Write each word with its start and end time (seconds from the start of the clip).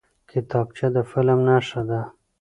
کتابچه 0.29 0.87
د 0.95 0.97
نظم 1.11 1.39
نښه 1.47 1.81
ده 1.89 2.01